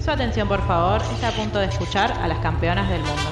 Su 0.00 0.10
atención, 0.10 0.48
por 0.48 0.66
favor, 0.66 1.02
está 1.12 1.28
a 1.28 1.32
punto 1.32 1.58
de 1.58 1.66
escuchar 1.66 2.10
a 2.12 2.26
las 2.26 2.38
campeonas 2.38 2.88
del 2.88 3.00
mundo. 3.00 3.30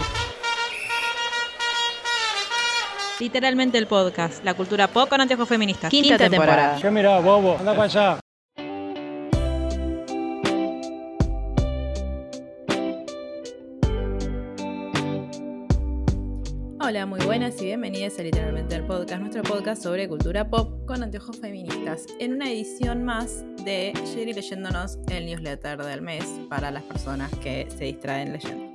Literalmente 3.18 3.78
el 3.78 3.86
podcast, 3.86 4.44
la 4.44 4.54
cultura 4.54 4.86
pop 4.86 5.08
con 5.08 5.20
anteojos 5.20 5.48
feministas. 5.48 5.90
Quinta, 5.90 6.18
temporada. 6.18 6.78
¿Qué 6.80 6.90
mirá, 6.90 7.18
bobo? 7.20 7.56
Anda 7.58 7.72
para 7.72 7.84
allá. 7.84 8.20
Hola, 16.88 17.04
muy 17.04 17.20
buenas 17.20 17.60
y 17.60 17.66
bienvenidas 17.66 18.18
a 18.18 18.22
Literalmente 18.22 18.74
el 18.74 18.86
Podcast, 18.86 19.20
nuestro 19.20 19.42
podcast 19.42 19.82
sobre 19.82 20.08
cultura 20.08 20.48
pop 20.48 20.86
con 20.86 21.02
anteojos 21.02 21.38
feministas, 21.38 22.06
en 22.18 22.32
una 22.32 22.50
edición 22.50 23.04
más 23.04 23.44
de 23.62 23.92
Sherry 24.06 24.32
leyéndonos 24.32 24.98
el 25.10 25.26
newsletter 25.26 25.76
del 25.82 26.00
mes 26.00 26.24
para 26.48 26.70
las 26.70 26.82
personas 26.84 27.30
que 27.42 27.68
se 27.68 27.84
distraen 27.84 28.32
leyendo. 28.32 28.72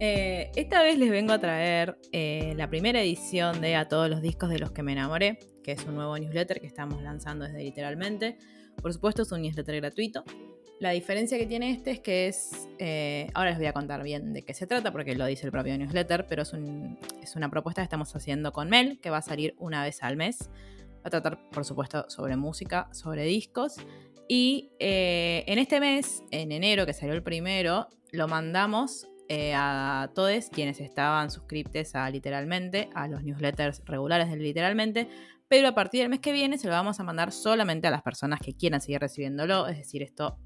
Eh, 0.00 0.50
esta 0.56 0.82
vez 0.82 0.98
les 0.98 1.08
vengo 1.08 1.32
a 1.32 1.38
traer 1.38 1.96
eh, 2.10 2.52
la 2.56 2.68
primera 2.68 3.00
edición 3.00 3.60
de 3.60 3.76
A 3.76 3.86
todos 3.86 4.10
los 4.10 4.22
discos 4.22 4.50
de 4.50 4.58
los 4.58 4.72
que 4.72 4.82
me 4.82 4.90
enamoré, 4.90 5.38
que 5.62 5.70
es 5.70 5.84
un 5.84 5.94
nuevo 5.94 6.18
newsletter 6.18 6.60
que 6.60 6.66
estamos 6.66 7.00
lanzando 7.00 7.44
desde 7.44 7.62
Literalmente. 7.62 8.38
Por 8.82 8.92
supuesto 8.92 9.22
es 9.22 9.30
un 9.30 9.42
newsletter 9.42 9.76
gratuito, 9.76 10.24
la 10.78 10.90
diferencia 10.90 11.38
que 11.38 11.46
tiene 11.46 11.70
este 11.70 11.90
es 11.92 12.00
que 12.00 12.28
es. 12.28 12.68
Eh, 12.78 13.30
ahora 13.34 13.50
les 13.50 13.58
voy 13.58 13.66
a 13.66 13.72
contar 13.72 14.02
bien 14.02 14.32
de 14.32 14.42
qué 14.42 14.52
se 14.52 14.66
trata, 14.66 14.92
porque 14.92 15.14
lo 15.14 15.24
dice 15.26 15.46
el 15.46 15.52
propio 15.52 15.76
newsletter, 15.78 16.26
pero 16.26 16.42
es, 16.42 16.52
una 17.34 17.50
propuesta 17.50 17.80
que 17.80 17.84
estamos 17.84 18.14
haciendo 18.14 18.52
con 18.52 18.68
Mel, 18.68 19.00
que 19.00 19.10
va 19.10 19.18
a 19.18 19.22
salir 19.22 19.54
una 19.58 19.82
vez 19.82 20.02
al 20.02 20.16
mes. 20.16 20.50
Va 20.96 21.04
a 21.04 21.10
tratar, 21.10 21.38
por 21.50 21.64
supuesto, 21.64 22.08
sobre 22.10 22.36
música, 22.36 22.88
sobre 22.92 23.24
discos. 23.24 23.76
Y 24.28 24.72
eh, 24.78 25.44
en 25.46 25.58
este 25.58 25.80
mes, 25.80 26.22
en 26.30 26.52
enero, 26.52 26.84
que 26.84 26.92
salió 26.92 27.14
el 27.14 27.22
primero, 27.22 27.88
lo 28.12 28.28
mandamos 28.28 29.06
eh, 29.28 29.54
a 29.54 30.10
todos 30.14 30.50
quienes 30.50 30.80
estaban 30.80 31.30
suscriptos 31.30 31.94
a 31.94 32.10
literalmente, 32.10 32.90
a 32.94 33.08
los 33.08 33.22
newsletters 33.22 33.82
regulares 33.86 34.28
de 34.28 34.36
literalmente. 34.36 35.08
Pero 35.48 35.68
a 35.68 35.74
partir 35.74 36.00
del 36.00 36.10
mes 36.10 36.20
que 36.20 36.32
viene 36.32 36.58
se 36.58 36.66
lo 36.66 36.72
vamos 36.72 36.98
a 36.98 37.04
mandar 37.04 37.32
solamente 37.32 37.86
a 37.86 37.90
las 37.90 38.02
personas 38.02 38.40
que 38.40 38.54
quieran 38.54 38.80
seguir 38.80 39.00
recibiéndolo. 39.00 39.68
Es 39.68 39.78
decir, 39.78 40.02
esto 40.02 40.38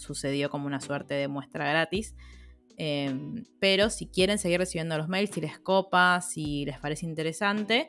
sucedió 0.00 0.50
como 0.50 0.66
una 0.66 0.80
suerte 0.80 1.14
de 1.14 1.28
muestra 1.28 1.68
gratis. 1.68 2.14
Em, 2.76 3.44
pero 3.58 3.90
si 3.90 4.06
quieren 4.06 4.38
seguir 4.38 4.58
recibiendo 4.58 4.96
los 4.96 5.08
mails, 5.08 5.30
si 5.32 5.40
les 5.40 5.58
copa, 5.58 6.20
si 6.22 6.64
les 6.64 6.78
parece 6.78 7.06
interesante, 7.06 7.88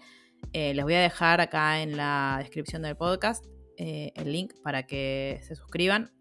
eh, 0.54 0.74
les 0.74 0.84
voy 0.84 0.96
a 0.96 1.02
dejar 1.02 1.40
acá 1.40 1.82
en 1.82 1.96
la 1.96 2.38
descripción 2.40 2.82
del 2.82 2.98
podcast 2.98 3.46
eh, 3.78 4.12
el 4.16 4.32
link 4.32 4.54
para 4.62 4.86
que 4.86 5.40
se 5.44 5.56
suscriban. 5.56 6.12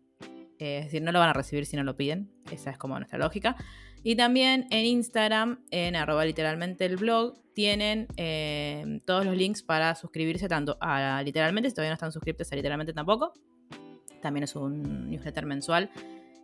Eh, 0.59 0.79
es 0.79 0.85
decir, 0.85 1.03
no 1.03 1.11
lo 1.11 1.19
van 1.19 1.31
a 1.31 1.33
recibir 1.33 1.67
si 1.67 1.77
no 1.77 1.85
lo 1.85 1.97
piden. 1.97 2.31
Esa 2.51 2.71
es 2.71 2.79
como 2.79 2.97
nuestra 2.97 3.19
lógica. 3.19 3.57
Y 4.03 4.17
también 4.17 4.67
en 4.71 4.87
Instagram, 4.87 5.65
en 5.71 5.97
arroba 5.97 6.25
literalmente 6.25 6.87
el 6.87 6.97
blog, 6.97 7.35
tienen 7.55 8.07
em, 8.17 9.01
todos 9.01 9.27
los 9.27 9.37
links 9.37 9.63
para 9.63 9.95
suscribirse 9.95 10.49
tanto 10.49 10.79
a 10.81 11.23
literalmente, 11.25 11.69
si 11.69 11.75
todavía 11.75 11.91
no 11.91 11.95
están 11.95 12.13
suscritos 12.13 12.51
a 12.53 12.57
literalmente 12.57 12.93
tampoco, 12.93 13.33
también 14.21 14.45
es 14.45 14.57
un 14.57 15.11
newsletter 15.11 15.47
mensual 15.47 15.91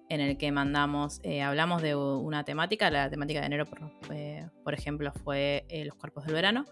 en 0.08 0.20
el 0.20 0.36
que 0.36 0.52
mandamos, 0.52 1.20
eh, 1.24 1.42
hablamos 1.42 1.82
de 1.82 1.96
una 1.96 2.44
temática, 2.44 2.90
la 2.90 3.10
temática 3.10 3.40
de 3.40 3.46
enero, 3.46 3.66
por, 3.66 3.80
eh, 4.12 4.46
ejemplo, 4.72 5.12
fue 5.24 5.64
eh, 5.68 5.84
los 5.84 5.94
cuerpos 5.96 6.24
del 6.24 6.34
verano, 6.34 6.64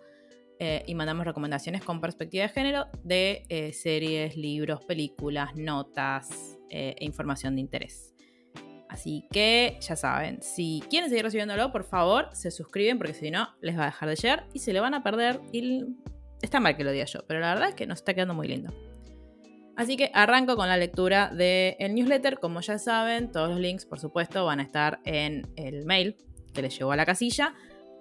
y 0.87 0.95
mandamos 0.95 1.27
recomendaciones 1.27 1.85
con 1.85 2.01
perspectiva 2.01 2.45
de 2.45 2.49
género 2.49 2.87
de 3.03 3.71
series, 3.75 4.35
libros, 4.35 4.83
películas, 4.83 5.55
notas 5.57 6.57
e 6.71 6.97
información 7.01 7.57
de 7.57 7.61
interés. 7.61 8.15
Así 8.89 9.27
que 9.31 9.77
ya 9.81 9.95
saben, 9.95 10.41
si 10.41 10.83
quieren 10.89 11.11
seguir 11.11 11.25
recibiéndolo, 11.25 11.71
por 11.71 11.85
favor, 11.85 12.31
se 12.33 12.51
suscriben 12.51 12.97
porque 12.97 13.13
si 13.13 13.31
no, 13.31 13.49
les 13.61 13.77
va 13.77 13.83
a 13.83 13.87
dejar 13.87 14.09
de 14.09 14.17
llegar 14.17 14.47
y 14.55 14.61
se 14.61 14.73
le 14.73 14.81
van 14.81 14.95
a 14.95 15.03
perder. 15.03 15.41
Y 15.53 15.85
está 16.41 16.61
mal 16.61 16.77
que 16.79 16.85
lo 16.85 16.93
diga 16.93 17.05
yo, 17.05 17.27
pero 17.27 17.41
la 17.41 17.53
verdad 17.53 17.69
es 17.71 17.75
que 17.75 17.87
nos 17.87 17.99
está 17.99 18.15
quedando 18.15 18.33
muy 18.33 18.49
lindo. 18.49 18.73
Así 19.77 19.97
que 19.97 20.11
arranco 20.15 20.57
con 20.57 20.69
la 20.69 20.77
lectura 20.77 21.31
del 21.35 21.95
newsletter. 21.95 22.39
Como 22.39 22.61
ya 22.61 22.79
saben, 22.79 23.33
todos 23.33 23.51
los 23.51 23.59
links, 23.59 23.87
por 23.87 23.99
supuesto, 23.99 24.45
van 24.45 24.61
a 24.61 24.63
estar 24.63 25.01
en 25.05 25.49
el 25.57 25.85
mail 25.85 26.17
que 26.53 26.63
les 26.63 26.79
llegó 26.79 26.93
a 26.93 26.97
la 26.97 27.05
casilla. 27.05 27.55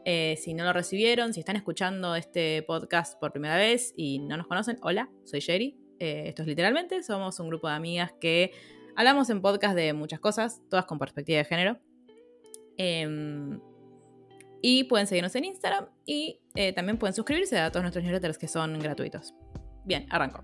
Eh, 0.05 0.37
si 0.39 0.53
no 0.53 0.65
lo 0.65 0.73
recibieron, 0.73 1.33
si 1.33 1.39
están 1.39 1.55
escuchando 1.55 2.15
este 2.15 2.61
podcast 2.63 3.19
por 3.19 3.31
primera 3.31 3.55
vez 3.55 3.93
y 3.95 4.19
no 4.19 4.37
nos 4.37 4.47
conocen, 4.47 4.77
hola, 4.81 5.09
soy 5.23 5.39
Sherry. 5.39 5.77
Eh, 5.99 6.23
esto 6.27 6.41
es 6.41 6.47
literalmente, 6.47 7.01
somos 7.03 7.39
un 7.39 7.47
grupo 7.47 7.69
de 7.69 7.75
amigas 7.75 8.13
que 8.19 8.51
hablamos 8.95 9.29
en 9.29 9.41
podcast 9.41 9.75
de 9.75 9.93
muchas 9.93 10.19
cosas, 10.19 10.61
todas 10.69 10.85
con 10.85 10.99
perspectiva 10.99 11.37
de 11.37 11.45
género. 11.45 11.79
Em, 12.77 13.61
y 14.61 14.85
pueden 14.85 15.07
seguirnos 15.07 15.35
en 15.35 15.45
Instagram 15.45 15.87
y 16.05 16.39
eh, 16.55 16.73
también 16.73 16.97
pueden 16.97 17.13
suscribirse 17.13 17.57
a 17.59 17.71
todos 17.71 17.83
nuestros 17.83 18.03
newsletters 18.03 18.37
que 18.37 18.47
son 18.47 18.79
gratuitos. 18.79 19.33
Bien, 19.85 20.05
arranco. 20.09 20.43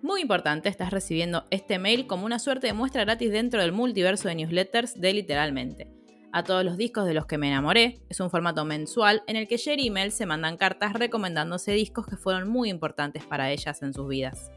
Muy 0.00 0.20
importante, 0.20 0.68
estás 0.68 0.92
recibiendo 0.92 1.44
este 1.50 1.80
mail 1.80 2.06
como 2.06 2.24
una 2.24 2.38
suerte 2.38 2.68
de 2.68 2.72
muestra 2.72 3.04
gratis 3.04 3.32
dentro 3.32 3.60
del 3.60 3.72
multiverso 3.72 4.28
de 4.28 4.36
newsletters 4.36 5.00
de 5.00 5.12
literalmente. 5.12 5.88
A 6.30 6.44
todos 6.44 6.64
los 6.64 6.76
discos 6.76 7.04
de 7.04 7.14
los 7.14 7.26
que 7.26 7.36
me 7.36 7.48
enamoré, 7.48 8.00
es 8.08 8.20
un 8.20 8.30
formato 8.30 8.64
mensual 8.64 9.24
en 9.26 9.34
el 9.34 9.48
que 9.48 9.58
Jerry 9.58 9.86
y 9.86 9.90
Mel 9.90 10.12
se 10.12 10.24
mandan 10.24 10.56
cartas 10.56 10.92
recomendándose 10.92 11.72
discos 11.72 12.06
que 12.06 12.16
fueron 12.16 12.48
muy 12.48 12.70
importantes 12.70 13.24
para 13.24 13.50
ellas 13.50 13.82
en 13.82 13.92
sus 13.92 14.06
vidas. 14.06 14.52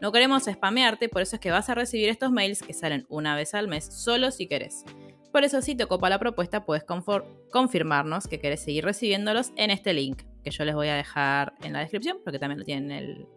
No 0.00 0.10
queremos 0.10 0.44
spamearte, 0.44 1.08
por 1.08 1.22
eso 1.22 1.36
es 1.36 1.40
que 1.40 1.52
vas 1.52 1.70
a 1.70 1.74
recibir 1.74 2.08
estos 2.08 2.32
mails 2.32 2.62
que 2.62 2.72
salen 2.72 3.06
una 3.08 3.36
vez 3.36 3.54
al 3.54 3.68
mes, 3.68 3.84
solo 3.84 4.32
si 4.32 4.48
querés. 4.48 4.84
Por 5.30 5.44
eso 5.44 5.62
si 5.62 5.76
te 5.76 5.86
copa 5.86 6.10
la 6.10 6.18
propuesta, 6.18 6.64
puedes 6.64 6.84
confirmarnos 7.52 8.26
que 8.26 8.40
querés 8.40 8.64
seguir 8.64 8.84
recibiéndolos 8.84 9.52
en 9.54 9.70
este 9.70 9.92
link, 9.92 10.22
que 10.42 10.50
yo 10.50 10.64
les 10.64 10.74
voy 10.74 10.88
a 10.88 10.96
dejar 10.96 11.54
en 11.62 11.74
la 11.74 11.80
descripción, 11.80 12.18
porque 12.24 12.40
también 12.40 12.58
lo 12.58 12.64
tienen 12.64 12.90
en 12.90 12.98
el, 12.98 13.28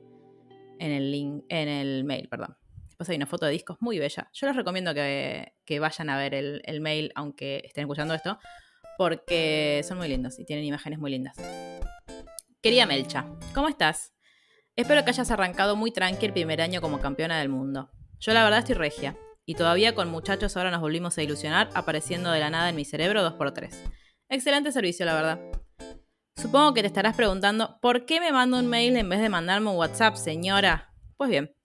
en 0.80 0.92
el 0.92 1.12
link, 1.12 1.44
en 1.50 1.70
el 1.70 2.04
mail, 2.04 2.28
perdón. 2.30 2.56
Después 2.88 3.10
hay 3.10 3.16
una 3.16 3.26
foto 3.26 3.46
de 3.46 3.52
discos 3.52 3.78
muy 3.80 4.00
bella. 4.00 4.30
Yo 4.34 4.48
les 4.48 4.56
recomiendo 4.56 4.94
que, 4.94 5.80
vayan 5.80 6.10
a 6.10 6.18
ver 6.18 6.34
el, 6.34 6.82
mail, 6.82 7.12
aunque 7.16 7.62
estén 7.66 7.84
escuchando 7.84 8.14
esto, 8.14 8.38
porque 8.98 9.82
son 9.88 9.98
muy 9.98 10.08
lindos 10.08 10.40
y 10.40 10.46
tienen 10.46 10.66
imágenes 10.66 11.00
muy 11.00 11.12
lindas. 11.12 11.36
Querida 12.62 12.86
Melcha, 12.86 13.28
¿cómo 13.54 13.68
estás? 13.68 14.14
Espero 14.76 15.04
que 15.04 15.10
hayas 15.10 15.32
arrancado 15.32 15.76
muy 15.76 15.92
tranqui 15.92 16.26
el 16.26 16.34
primer 16.34 16.62
año 16.62 16.82
como 16.82 17.00
campeona 17.00 17.40
del 17.40 17.50
mundo. 17.50 17.92
Yo 18.20 18.34
la 18.34 18.44
verdad 18.44 18.60
estoy 18.60 18.76
regia, 18.76 19.18
y 19.46 19.56
todavía 19.56 19.94
con 19.94 20.10
muchachos 20.10 20.56
ahora 20.56 20.72
nos 20.72 20.82
volvimos 20.82 21.18
a 21.18 21.24
ilusionar 21.24 21.70
apareciendo 21.74 22.32
de 22.32 22.40
la 22.40 22.50
nada 22.50 22.70
en 22.70 22.76
mi 22.76 22.86
cerebro 22.86 23.22
2x3. 23.38 23.76
Excelente 24.30 24.72
servicio, 24.72 25.06
la 25.06 25.14
verdad. 25.16 25.40
Supongo 26.36 26.74
que 26.74 26.82
te 26.82 26.88
estarás 26.88 27.16
preguntando, 27.16 27.80
¿por 27.82 28.06
qué 28.06 28.20
me 28.20 28.32
mando 28.32 28.58
un 28.60 28.68
mail 28.68 28.98
en 28.98 29.08
vez 29.08 29.22
de 29.22 29.30
mandarme 29.30 29.70
un 29.70 29.78
WhatsApp, 29.78 30.16
señora? 30.16 30.94
Pues 31.18 31.30
bien, 31.30 31.56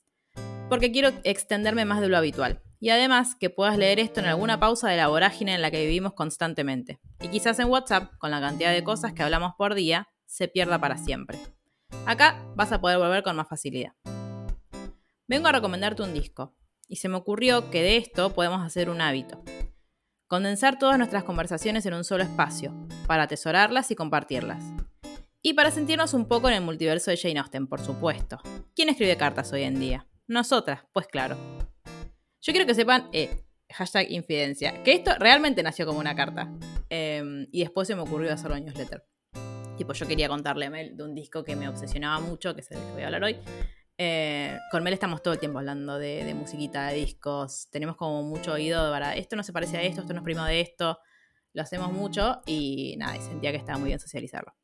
porque 0.68 0.92
quiero 0.92 1.10
extenderme 1.24 1.84
más 1.84 2.00
de 2.00 2.08
lo 2.08 2.16
habitual. 2.16 2.62
Y 2.80 2.90
además 2.90 3.34
que 3.34 3.50
puedas 3.50 3.76
leer 3.76 3.98
esto 3.98 4.20
en 4.20 4.26
alguna 4.26 4.60
pausa 4.60 4.88
de 4.88 4.96
la 4.96 5.08
vorágine 5.08 5.54
en 5.54 5.62
la 5.62 5.70
que 5.70 5.80
vivimos 5.80 6.12
constantemente. 6.12 7.00
Y 7.20 7.28
quizás 7.28 7.58
en 7.58 7.68
WhatsApp, 7.68 8.12
con 8.18 8.30
la 8.30 8.40
cantidad 8.40 8.72
de 8.72 8.84
cosas 8.84 9.12
que 9.12 9.22
hablamos 9.22 9.54
por 9.58 9.74
día, 9.74 10.08
se 10.26 10.46
pierda 10.46 10.78
para 10.78 10.96
siempre. 10.96 11.38
Acá 12.06 12.40
vas 12.54 12.70
a 12.70 12.80
poder 12.80 12.98
volver 12.98 13.24
con 13.24 13.34
más 13.34 13.48
facilidad. 13.48 13.94
Vengo 15.26 15.48
a 15.48 15.52
recomendarte 15.52 16.02
un 16.02 16.14
disco, 16.14 16.54
y 16.86 16.96
se 16.96 17.08
me 17.08 17.16
ocurrió 17.16 17.70
que 17.70 17.82
de 17.82 17.96
esto 17.96 18.32
podemos 18.32 18.64
hacer 18.64 18.90
un 18.90 19.00
hábito. 19.00 19.42
Condensar 20.28 20.78
todas 20.78 20.98
nuestras 20.98 21.24
conversaciones 21.24 21.86
en 21.86 21.94
un 21.94 22.04
solo 22.04 22.22
espacio, 22.22 22.74
para 23.06 23.22
atesorarlas 23.22 23.90
y 23.90 23.94
compartirlas. 23.94 24.62
Y 25.40 25.54
para 25.54 25.70
sentirnos 25.70 26.12
un 26.12 26.28
poco 26.28 26.50
en 26.50 26.56
el 26.56 26.60
multiverso 26.60 27.10
de 27.10 27.16
Jane 27.16 27.38
Austen, 27.38 27.66
por 27.66 27.80
supuesto. 27.80 28.38
¿Quién 28.76 28.90
escribe 28.90 29.16
cartas 29.16 29.50
hoy 29.54 29.62
en 29.62 29.80
día? 29.80 30.06
Nosotras, 30.26 30.82
pues 30.92 31.06
claro. 31.06 31.38
Yo 32.42 32.52
quiero 32.52 32.66
que 32.66 32.74
sepan, 32.74 33.08
eh, 33.14 33.42
hashtag 33.70 34.10
infidencia, 34.10 34.82
que 34.82 34.92
esto 34.92 35.12
realmente 35.18 35.62
nació 35.62 35.86
como 35.86 35.98
una 35.98 36.14
carta. 36.14 36.52
Em, 36.90 37.46
y 37.50 37.60
después 37.60 37.88
se 37.88 37.96
me 37.96 38.02
ocurrió 38.02 38.30
hacerlo 38.30 38.54
en 38.56 38.66
newsletter. 38.66 39.06
Tipo, 39.78 39.94
yo 39.94 40.06
quería 40.06 40.28
contarle 40.28 40.66
a 40.66 40.70
Mel 40.70 40.94
de 40.94 41.04
un 41.04 41.14
disco 41.14 41.42
que 41.42 41.56
me 41.56 41.70
obsesionaba 41.70 42.20
mucho, 42.20 42.54
que 42.54 42.60
es 42.60 42.70
el 42.70 42.78
que 42.78 42.92
voy 42.92 43.02
a 43.02 43.06
hablar 43.06 43.24
hoy, 43.24 43.38
eh, 44.00 44.60
con 44.70 44.84
Mel 44.84 44.94
estamos 44.94 45.22
todo 45.22 45.34
el 45.34 45.40
tiempo 45.40 45.58
hablando 45.58 45.98
de, 45.98 46.32
musiquita, 46.34 46.86
de 46.86 46.94
discos. 46.94 47.68
Tenemos 47.70 47.96
como 47.96 48.22
mucho 48.22 48.52
oído 48.52 48.90
para 48.92 49.16
esto 49.16 49.34
no 49.34 49.42
se 49.42 49.52
parece 49.52 49.76
a 49.76 49.82
esto, 49.82 50.02
esto 50.02 50.12
no 50.12 50.20
es 50.20 50.24
primo 50.24 50.44
de 50.44 50.60
esto. 50.60 50.98
Lo 51.52 51.62
hacemos 51.62 51.92
mucho 51.92 52.40
y 52.46 52.94
nada, 52.98 53.16
y 53.16 53.20
sentía 53.20 53.50
que 53.50 53.56
estaba 53.56 53.78
muy 53.78 53.88
bien 53.88 53.98
socializarlo. 53.98 54.54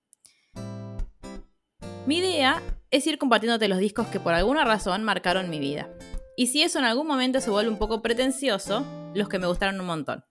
Mi 2.07 2.19
idea 2.19 2.63
es 2.91 3.07
ir 3.07 3.19
compartiéndote 3.19 3.67
los 3.67 3.79
discos 3.79 4.07
que 4.07 4.21
por 4.21 4.35
alguna 4.35 4.65
razón 4.65 5.03
marcaron 5.03 5.51
mi 5.51 5.59
vida. 5.59 5.89
Y 6.37 6.49
si 6.49 6.63
eso 6.63 6.79
en 6.79 6.85
algún 6.85 7.07
momento 7.07 7.41
se 7.41 7.51
vuelve 7.51 7.71
un 7.71 7.79
poco 7.79 8.03
pretencioso, 8.03 8.85
los 9.15 9.29
que 9.29 9.39
me 9.39 9.47
gustaron 9.47 9.81
un 9.81 9.87
montón. 9.87 10.25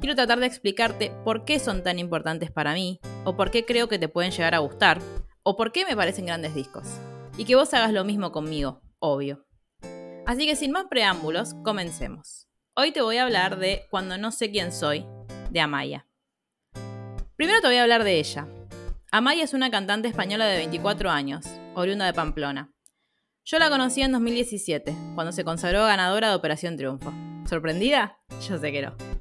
Quiero 0.00 0.14
tratar 0.14 0.38
de 0.38 0.46
explicarte 0.46 1.12
por 1.24 1.44
qué 1.44 1.58
son 1.58 1.82
tan 1.82 1.98
importantes 1.98 2.50
para 2.50 2.72
mí, 2.72 3.00
o 3.24 3.36
por 3.36 3.50
qué 3.50 3.66
creo 3.66 3.88
que 3.88 3.98
te 3.98 4.08
pueden 4.08 4.30
llegar 4.30 4.54
a 4.54 4.58
gustar, 4.58 5.00
o 5.42 5.56
por 5.56 5.72
qué 5.72 5.84
me 5.84 5.96
parecen 5.96 6.26
grandes 6.26 6.54
discos 6.54 6.86
y 7.38 7.44
que 7.44 7.54
vos 7.54 7.72
hagas 7.72 7.92
lo 7.92 8.04
mismo 8.04 8.32
conmigo, 8.32 8.82
obvio. 8.98 9.46
Así 10.26 10.44
que 10.44 10.56
sin 10.56 10.72
más 10.72 10.86
preámbulos, 10.90 11.54
comencemos. 11.64 12.48
Hoy 12.74 12.92
te 12.92 13.00
voy 13.00 13.16
a 13.16 13.24
hablar 13.24 13.58
de 13.58 13.86
Cuando 13.90 14.18
no 14.18 14.30
sé 14.30 14.50
quién 14.50 14.72
soy, 14.72 15.06
de 15.50 15.60
Amaya. 15.60 16.06
Primero 17.36 17.60
te 17.60 17.68
voy 17.68 17.76
a 17.76 17.82
hablar 17.82 18.04
de 18.04 18.18
ella. 18.18 18.46
Amaya 19.10 19.44
es 19.44 19.54
una 19.54 19.70
cantante 19.70 20.08
española 20.08 20.46
de 20.46 20.58
24 20.58 21.10
años, 21.10 21.46
oriunda 21.74 22.04
de 22.04 22.12
Pamplona. 22.12 22.74
Yo 23.44 23.58
la 23.58 23.70
conocí 23.70 24.02
en 24.02 24.12
2017, 24.12 24.94
cuando 25.14 25.32
se 25.32 25.44
consagró 25.44 25.86
ganadora 25.86 26.28
de 26.28 26.34
Operación 26.34 26.76
Triunfo. 26.76 27.12
¿Sorprendida? 27.48 28.18
Yo 28.46 28.58
sé 28.58 28.72
que 28.72 28.82
no. 28.82 29.17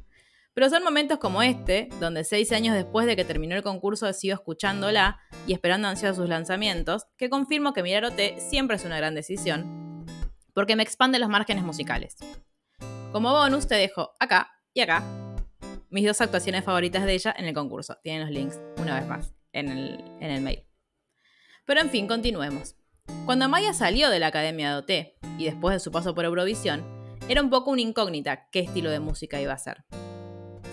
Pero 0.58 0.72
son 0.72 0.84
momentos 0.84 1.20
como 1.20 1.44
este, 1.44 1.88
donde 2.00 2.24
seis 2.24 2.52
años 2.52 2.74
después 2.74 3.06
de 3.06 3.16
que 3.16 3.24
terminó 3.24 3.56
el 3.56 3.62
concurso 3.62 4.12
sigo 4.12 4.34
escuchándola 4.34 5.20
y 5.46 5.54
esperando 5.54 5.88
ansiosa 5.88 6.16
sus 6.16 6.28
lanzamientos, 6.28 7.06
que 7.16 7.30
confirmo 7.30 7.74
que 7.74 7.84
mirar 7.84 8.06
OT 8.06 8.40
siempre 8.40 8.78
es 8.78 8.84
una 8.84 8.98
gran 8.98 9.14
decisión, 9.14 10.04
porque 10.56 10.76
me 10.76 10.82
expande 10.82 11.20
los 11.20 11.30
márgenes 11.30 11.64
musicales. 11.64 12.16
Como 13.12 13.34
bonus 13.34 13.68
te 13.68 13.76
dejo 13.76 14.16
acá 14.20 14.50
y 14.74 14.82
acá 14.82 15.04
mis 15.92 16.08
dos 16.08 16.22
actuaciones 16.22 16.64
favoritas 16.64 17.06
de 17.06 17.14
ella 17.14 17.36
en 17.38 17.46
el 17.46 17.54
concurso. 17.54 18.00
Tienen 18.02 18.22
los 18.22 18.32
links 18.32 18.60
una 18.78 19.00
vez 19.00 19.08
más 19.08 19.36
en 19.54 19.70
el, 19.70 20.42
mail. 20.42 20.64
Pero 21.68 21.82
en 21.82 21.92
fin, 21.92 22.08
continuemos. 22.08 22.76
Cuando 23.28 23.46
Amaya 23.46 23.74
salió 23.74 24.10
de 24.10 24.18
la 24.18 24.26
Academia 24.26 24.72
de 24.72 24.78
OT 24.78 24.92
y 25.38 25.46
después 25.46 25.76
de 25.76 25.80
su 25.80 25.92
paso 25.92 26.16
por 26.16 26.26
Eurovisión, 26.26 26.84
era 27.30 27.44
un 27.44 27.52
poco 27.52 27.70
una 27.70 27.82
incógnita 27.82 28.50
qué 28.50 28.62
estilo 28.62 28.90
de 28.90 29.00
música 29.00 29.40
iba 29.40 29.52
a 29.52 29.58
hacer. 29.58 29.86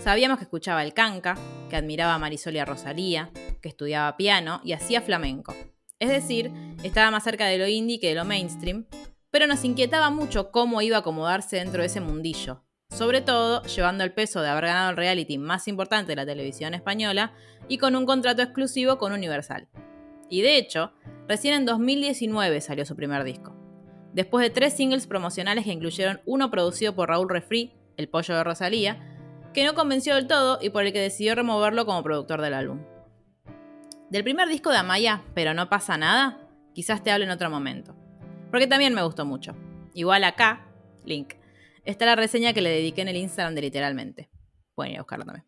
Sabíamos 0.05 0.37
que 0.37 0.43
escuchaba 0.43 0.83
el 0.83 0.93
canca, 0.93 1.35
que 1.67 1.75
admiraba 1.75 2.13
a 2.13 2.19
Marisol 2.19 2.53
y 2.53 2.59
a 2.59 2.65
Rosalía, 2.65 3.31
que 3.59 3.69
estudiaba 3.69 4.15
piano 4.17 4.61
y 4.63 4.73
hacía 4.73 5.01
flamenco. 5.01 5.55
Es 5.97 6.09
decir, 6.09 6.51
estaba 6.83 7.09
más 7.09 7.23
cerca 7.23 7.47
de 7.47 7.57
lo 7.57 7.67
indie 7.67 7.99
que 7.99 8.09
de 8.09 8.13
lo 8.13 8.23
mainstream, 8.23 8.85
pero 9.31 9.47
nos 9.47 9.63
inquietaba 9.63 10.11
mucho 10.11 10.51
cómo 10.51 10.83
iba 10.83 10.97
a 10.97 10.99
acomodarse 10.99 11.55
dentro 11.55 11.81
de 11.81 11.87
ese 11.87 12.01
mundillo, 12.01 12.63
sobre 12.91 13.21
todo 13.21 13.63
llevando 13.63 14.03
el 14.03 14.13
peso 14.13 14.43
de 14.43 14.49
haber 14.49 14.65
ganado 14.65 14.91
el 14.91 14.97
reality 14.97 15.39
más 15.39 15.67
importante 15.67 16.11
de 16.11 16.17
la 16.17 16.25
televisión 16.27 16.75
española 16.75 17.33
y 17.67 17.79
con 17.79 17.95
un 17.95 18.05
contrato 18.05 18.43
exclusivo 18.43 18.99
con 18.99 19.11
Universal. 19.11 19.69
Y 20.29 20.43
de 20.43 20.57
hecho, 20.57 20.93
recién 21.27 21.55
en 21.55 21.65
2019 21.65 22.61
salió 22.61 22.85
su 22.85 22.95
primer 22.95 23.23
disco. 23.23 23.55
Después 24.13 24.43
de 24.43 24.51
tres 24.51 24.73
singles 24.73 25.07
promocionales 25.07 25.63
que 25.65 25.71
incluyeron 25.71 26.21
uno 26.27 26.51
producido 26.51 26.93
por 26.93 27.09
Raúl 27.09 27.27
Refri, 27.27 27.73
El 27.97 28.07
Pollo 28.07 28.35
de 28.35 28.43
Rosalía, 28.43 29.14
que 29.55 29.65
no 29.65 29.73
convenció 29.73 30.13
del 30.13 30.27
todo 30.27 30.59
y 30.61 30.69
por 30.69 30.85
el 30.85 30.93
que 30.93 30.99
decidió 30.99 31.33
removerlo 31.33 31.87
como 31.87 32.03
productor 32.03 32.41
del 32.41 32.53
álbum. 32.53 32.83
Del 34.11 34.23
primer 34.23 34.47
disco 34.47 34.69
de 34.69 34.77
Amaya, 34.77 35.23
pero 35.33 35.55
no 35.55 35.69
pasa 35.69 35.97
nada, 35.97 36.47
quizás 36.73 37.01
te 37.01 37.09
hable 37.09 37.25
en 37.25 37.31
otro 37.31 37.49
momento 37.49 37.95
porque 38.55 38.67
también 38.67 38.93
me 38.93 39.03
gustó 39.03 39.25
mucho. 39.25 39.53
Igual 39.93 40.23
acá, 40.23 40.65
link, 41.03 41.33
está 41.83 42.05
la 42.05 42.15
reseña 42.15 42.53
que 42.53 42.61
le 42.61 42.69
dediqué 42.69 43.01
en 43.01 43.09
el 43.09 43.17
Instagram 43.17 43.53
de 43.53 43.61
literalmente. 43.63 44.29
Pueden 44.73 44.93
ir 44.93 44.99
a 44.99 45.01
buscarla 45.01 45.25
también. 45.25 45.45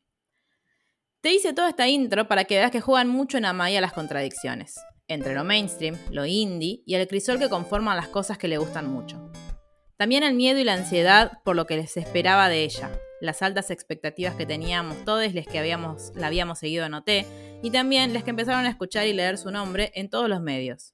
Te 1.21 1.31
hice 1.31 1.53
toda 1.53 1.69
esta 1.69 1.87
intro 1.87 2.27
para 2.27 2.43
que 2.43 2.57
veas 2.57 2.69
que 2.69 2.81
juegan 2.81 3.07
mucho 3.07 3.37
en 3.37 3.45
Amaya 3.45 3.79
las 3.79 3.93
contradicciones, 3.93 4.75
entre 5.07 5.35
lo 5.35 5.45
mainstream, 5.45 5.97
lo 6.11 6.25
indie 6.25 6.83
y 6.85 6.95
el 6.95 7.07
crisol 7.07 7.39
que 7.39 7.47
conforman 7.47 7.95
las 7.95 8.09
cosas 8.09 8.37
que 8.37 8.49
le 8.49 8.57
gustan 8.57 8.91
mucho. 8.91 9.31
También 9.95 10.23
el 10.23 10.33
miedo 10.33 10.59
y 10.59 10.65
la 10.65 10.73
ansiedad 10.73 11.39
por 11.45 11.55
lo 11.55 11.65
que 11.65 11.77
les 11.77 11.95
esperaba 11.95 12.49
de 12.49 12.65
ella, 12.65 12.91
las 13.21 13.41
altas 13.41 13.71
expectativas 13.71 14.35
que 14.35 14.45
teníamos 14.45 15.03
todos 15.05 15.33
los 15.33 15.45
que 15.45 15.59
habíamos, 15.59 16.11
la 16.15 16.27
habíamos 16.27 16.59
seguido 16.59 16.85
en 16.85 16.93
OT, 16.93 17.09
y 17.63 17.71
también 17.71 18.13
los 18.13 18.23
que 18.23 18.29
empezaron 18.29 18.65
a 18.65 18.69
escuchar 18.69 19.07
y 19.07 19.13
leer 19.13 19.37
su 19.37 19.51
nombre 19.51 19.91
en 19.95 20.09
todos 20.09 20.29
los 20.29 20.41
medios. 20.41 20.93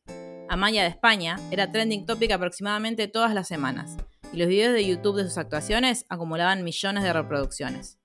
Amaya 0.49 0.83
de 0.83 0.89
España 0.89 1.39
era 1.51 1.71
trending 1.71 2.05
topic 2.05 2.31
aproximadamente 2.31 3.07
todas 3.07 3.33
las 3.33 3.47
semanas, 3.47 3.97
y 4.31 4.37
los 4.37 4.47
videos 4.47 4.73
de 4.73 4.85
YouTube 4.85 5.17
de 5.17 5.23
sus 5.23 5.37
actuaciones 5.37 6.05
acumulaban 6.09 6.63
millones 6.63 7.03
de 7.03 7.13
reproducciones. 7.13 7.99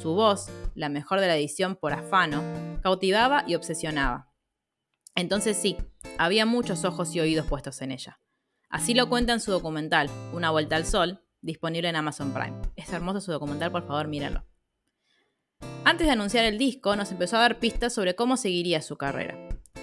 Su 0.00 0.14
voz, 0.14 0.48
la 0.74 0.88
mejor 0.88 1.20
de 1.20 1.26
la 1.26 1.36
edición 1.36 1.76
por 1.76 1.92
afano, 1.92 2.42
cautivaba 2.82 3.44
y 3.46 3.54
obsesionaba. 3.54 4.32
Entonces 5.16 5.56
sí, 5.56 5.76
había 6.18 6.46
muchos 6.46 6.84
ojos 6.84 7.14
y 7.14 7.20
oídos 7.20 7.46
puestos 7.46 7.80
en 7.82 7.92
ella. 7.92 8.20
Así 8.68 8.94
lo 8.94 9.08
cuenta 9.08 9.32
en 9.32 9.40
su 9.40 9.52
documental, 9.52 10.10
Una 10.32 10.50
Vuelta 10.50 10.76
al 10.76 10.84
Sol, 10.84 11.23
disponible 11.44 11.88
en 11.88 11.96
Amazon 11.96 12.32
Prime. 12.32 12.56
Es 12.74 12.92
hermoso 12.92 13.20
su 13.20 13.30
documental, 13.30 13.70
por 13.70 13.86
favor, 13.86 14.08
míralo. 14.08 14.44
Antes 15.84 16.06
de 16.06 16.12
anunciar 16.12 16.44
el 16.44 16.58
disco, 16.58 16.96
nos 16.96 17.12
empezó 17.12 17.36
a 17.36 17.40
dar 17.40 17.58
pistas 17.58 17.92
sobre 17.92 18.14
cómo 18.14 18.36
seguiría 18.36 18.82
su 18.82 18.96
carrera. 18.96 19.36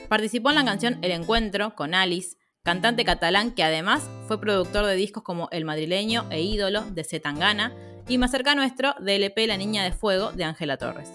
Participó 0.09 0.49
en 0.49 0.55
la 0.55 0.65
canción 0.65 0.97
El 1.03 1.11
Encuentro 1.11 1.75
con 1.75 1.93
Alice, 1.93 2.37
cantante 2.63 3.05
catalán 3.05 3.51
que 3.51 3.63
además 3.63 4.09
fue 4.27 4.41
productor 4.41 4.85
de 4.85 4.95
discos 4.95 5.23
como 5.23 5.47
El 5.51 5.65
Madrileño 5.65 6.27
e 6.29 6.41
Ídolo 6.41 6.81
de 6.81 7.03
Zetangana 7.03 7.73
y 8.07 8.17
más 8.17 8.31
cerca 8.31 8.55
nuestro 8.55 8.95
de 8.99 9.15
LP 9.15 9.47
La 9.47 9.57
Niña 9.57 9.83
de 9.83 9.91
Fuego 9.91 10.31
de 10.31 10.43
Ángela 10.43 10.77
Torres. 10.77 11.11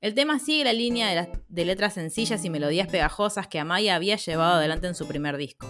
El 0.00 0.14
tema 0.14 0.38
sigue 0.38 0.64
la 0.64 0.72
línea 0.72 1.08
de, 1.08 1.28
de, 1.48 1.64
letras 1.64 1.94
sencillas 1.94 2.44
y 2.44 2.50
melodías 2.50 2.86
pegajosas 2.88 3.48
que 3.48 3.58
Amaya 3.58 3.96
había 3.96 4.16
llevado 4.16 4.54
adelante 4.54 4.86
en 4.86 4.94
su 4.94 5.08
primer 5.08 5.36
disco. 5.36 5.66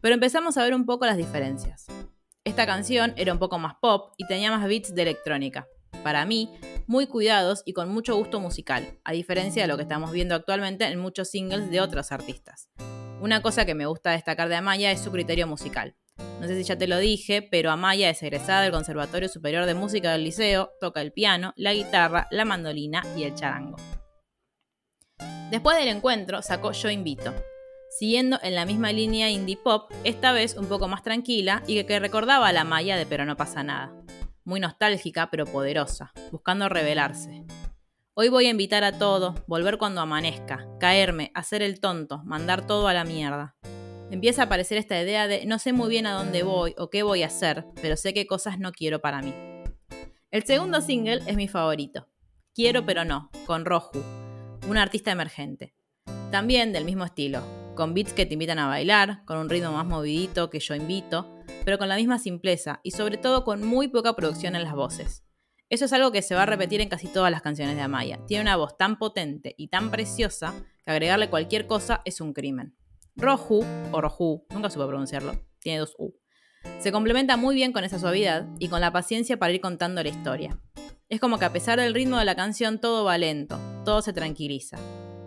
Pero 0.00 0.14
empezamos 0.14 0.56
a 0.56 0.62
ver 0.62 0.74
un 0.74 0.86
poco 0.86 1.06
las 1.06 1.16
diferencias. 1.16 1.86
Esta 2.44 2.66
canción 2.66 3.14
era 3.16 3.32
un 3.32 3.38
poco 3.38 3.60
más 3.60 3.74
pop 3.80 4.14
y 4.16 4.26
tenía 4.26 4.50
más 4.50 4.66
beats 4.66 4.92
de 4.94 5.02
electrónica. 5.02 5.68
Para 6.02 6.26
mí, 6.26 6.52
muy 6.88 7.06
cuidados 7.06 7.62
y 7.64 7.72
con 7.72 7.88
mucho 7.88 8.16
gusto 8.16 8.40
musical, 8.40 8.98
a 9.04 9.12
diferencia 9.12 9.62
de 9.62 9.68
lo 9.68 9.76
que 9.76 9.84
estamos 9.84 10.10
viendo 10.10 10.34
actualmente 10.34 10.84
en 10.86 10.98
muchos 10.98 11.30
singles 11.30 11.70
de 11.70 11.80
otros 11.80 12.10
artistas. 12.10 12.68
Una 13.20 13.42
cosa 13.42 13.64
que 13.64 13.76
me 13.76 13.86
gusta 13.86 14.10
destacar 14.10 14.48
de 14.48 14.56
Amaya 14.56 14.90
es 14.90 15.00
su 15.00 15.12
criterio 15.12 15.46
musical. 15.46 15.94
No 16.40 16.48
sé 16.48 16.56
si 16.56 16.64
ya 16.64 16.76
te 16.76 16.88
lo 16.88 16.98
dije, 16.98 17.42
pero 17.48 17.70
Amaya 17.70 18.10
es 18.10 18.20
egresada 18.24 18.62
del 18.62 18.72
Conservatorio 18.72 19.28
Superior 19.28 19.64
de 19.64 19.74
Música 19.74 20.10
del 20.10 20.24
Liceo, 20.24 20.72
toca 20.80 21.00
el 21.00 21.12
piano, 21.12 21.52
la 21.54 21.72
guitarra, 21.72 22.26
la 22.32 22.44
mandolina 22.44 23.04
y 23.16 23.22
el 23.22 23.36
charango. 23.36 23.76
Después 25.52 25.78
del 25.78 25.88
encuentro 25.88 26.42
sacó 26.42 26.72
Yo 26.72 26.90
Invito, 26.90 27.32
siguiendo 27.98 28.38
en 28.42 28.54
la 28.54 28.66
misma 28.66 28.92
línea 28.92 29.30
indie 29.30 29.56
pop, 29.56 29.90
esta 30.04 30.32
vez 30.32 30.56
un 30.56 30.66
poco 30.66 30.88
más 30.88 31.02
tranquila 31.02 31.62
y 31.66 31.82
que 31.84 32.00
recordaba 32.00 32.48
a 32.48 32.52
la 32.52 32.64
Maya 32.64 32.96
de 32.96 33.06
Pero 33.06 33.24
no 33.24 33.36
pasa 33.36 33.62
nada 33.62 33.92
muy 34.44 34.60
nostálgica 34.60 35.30
pero 35.30 35.46
poderosa, 35.46 36.12
buscando 36.30 36.68
revelarse. 36.68 37.44
Hoy 38.14 38.28
voy 38.28 38.46
a 38.46 38.50
invitar 38.50 38.84
a 38.84 38.98
todo, 38.98 39.34
volver 39.46 39.78
cuando 39.78 40.00
amanezca, 40.00 40.66
caerme, 40.78 41.30
hacer 41.34 41.62
el 41.62 41.80
tonto, 41.80 42.22
mandar 42.24 42.66
todo 42.66 42.88
a 42.88 42.94
la 42.94 43.04
mierda. 43.04 43.56
Empieza 44.10 44.42
a 44.42 44.44
aparecer 44.46 44.76
esta 44.76 45.00
idea 45.00 45.26
de 45.26 45.46
no 45.46 45.58
sé 45.58 45.72
muy 45.72 45.88
bien 45.88 46.06
a 46.06 46.12
dónde 46.12 46.42
voy 46.42 46.74
o 46.76 46.90
qué 46.90 47.02
voy 47.02 47.22
a 47.22 47.28
hacer, 47.28 47.64
pero 47.80 47.96
sé 47.96 48.12
qué 48.12 48.26
cosas 48.26 48.58
no 48.58 48.72
quiero 48.72 49.00
para 49.00 49.22
mí. 49.22 49.32
El 50.30 50.44
segundo 50.44 50.80
single 50.80 51.22
es 51.26 51.36
mi 51.36 51.48
favorito, 51.48 52.08
Quiero 52.54 52.84
pero 52.84 53.06
no, 53.06 53.30
con 53.46 53.64
Roju, 53.64 54.02
un 54.68 54.76
artista 54.76 55.10
emergente. 55.10 55.74
También 56.30 56.74
del 56.74 56.84
mismo 56.84 57.04
estilo, 57.06 57.42
con 57.74 57.94
beats 57.94 58.12
que 58.12 58.26
te 58.26 58.34
invitan 58.34 58.58
a 58.58 58.68
bailar, 58.68 59.24
con 59.24 59.38
un 59.38 59.48
ritmo 59.48 59.72
más 59.72 59.86
movidito 59.86 60.50
que 60.50 60.60
yo 60.60 60.74
invito, 60.74 61.34
pero 61.64 61.78
con 61.78 61.88
la 61.88 61.96
misma 61.96 62.18
simpleza 62.18 62.80
y 62.82 62.90
sobre 62.90 63.16
todo 63.16 63.44
con 63.44 63.64
muy 63.64 63.88
poca 63.88 64.14
producción 64.14 64.56
en 64.56 64.64
las 64.64 64.74
voces. 64.74 65.24
Eso 65.68 65.86
es 65.86 65.92
algo 65.92 66.12
que 66.12 66.20
se 66.20 66.34
va 66.34 66.42
a 66.42 66.46
repetir 66.46 66.80
en 66.82 66.88
casi 66.88 67.08
todas 67.08 67.30
las 67.30 67.40
canciones 67.40 67.76
de 67.76 67.82
Amaya. 67.82 68.20
Tiene 68.26 68.42
una 68.42 68.56
voz 68.56 68.76
tan 68.76 68.98
potente 68.98 69.54
y 69.56 69.68
tan 69.68 69.90
preciosa 69.90 70.54
que 70.84 70.90
agregarle 70.90 71.30
cualquier 71.30 71.66
cosa 71.66 72.02
es 72.04 72.20
un 72.20 72.34
crimen. 72.34 72.76
Roju, 73.16 73.64
o 73.90 74.00
Roju, 74.00 74.46
nunca 74.50 74.70
supe 74.70 74.86
pronunciarlo, 74.86 75.34
tiene 75.60 75.78
dos 75.78 75.94
U. 75.98 76.14
Se 76.78 76.92
complementa 76.92 77.36
muy 77.36 77.54
bien 77.54 77.72
con 77.72 77.84
esa 77.84 77.98
suavidad 77.98 78.48
y 78.58 78.68
con 78.68 78.80
la 78.80 78.92
paciencia 78.92 79.38
para 79.38 79.52
ir 79.52 79.60
contando 79.60 80.02
la 80.02 80.08
historia. 80.08 80.60
Es 81.08 81.20
como 81.20 81.38
que 81.38 81.44
a 81.44 81.52
pesar 81.52 81.80
del 81.80 81.94
ritmo 81.94 82.18
de 82.18 82.24
la 82.24 82.36
canción 82.36 82.80
todo 82.80 83.04
va 83.04 83.18
lento, 83.18 83.58
todo 83.84 84.02
se 84.02 84.12
tranquiliza. 84.12 84.78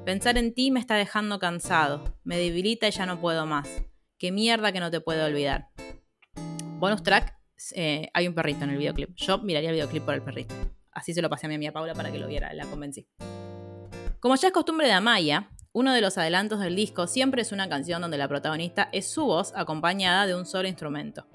Pensar 0.05 0.37
en 0.37 0.53
ti 0.53 0.69
me 0.69 0.79
está 0.79 0.95
dejando 0.97 1.39
cansado, 1.39 2.03
me 2.23 2.37
debilita 2.37 2.87
y 2.87 2.91
ya 2.91 3.07
no 3.07 3.19
puedo 3.19 3.47
más. 3.47 3.67
Qué 4.19 4.31
mierda 4.31 4.71
que 4.71 4.79
no 4.79 4.91
te 4.91 5.01
puedo 5.01 5.25
olvidar. 5.25 5.69
Bonus 6.77 7.01
track, 7.01 7.35
eh, 7.73 8.09
hay 8.13 8.27
un 8.27 8.35
perrito 8.35 8.65
en 8.65 8.69
el 8.69 8.77
videoclip. 8.77 9.15
Yo 9.15 9.39
miraría 9.39 9.69
el 9.69 9.75
videoclip 9.75 10.05
por 10.05 10.13
el 10.13 10.21
perrito. 10.21 10.53
Así 10.91 11.15
se 11.15 11.23
lo 11.23 11.29
pasé 11.31 11.47
a 11.47 11.49
mi 11.49 11.55
amiga 11.55 11.71
Paula 11.71 11.95
para 11.95 12.11
que 12.11 12.19
lo 12.19 12.27
viera, 12.27 12.53
la 12.53 12.67
convencí. 12.67 13.07
Como 14.19 14.35
ya 14.35 14.49
es 14.49 14.53
costumbre 14.53 14.85
de 14.85 14.93
Amaya, 14.93 15.49
uno 15.73 15.91
de 15.91 16.01
los 16.01 16.19
adelantos 16.19 16.59
del 16.59 16.75
disco 16.75 17.07
siempre 17.07 17.41
es 17.41 17.51
una 17.51 17.67
canción 17.67 17.99
donde 17.99 18.19
la 18.19 18.27
protagonista 18.27 18.89
es 18.91 19.11
su 19.11 19.25
voz 19.25 19.53
acompañada 19.55 20.27
de 20.27 20.35
un 20.35 20.45
solo 20.45 20.67
instrumento. 20.67 21.27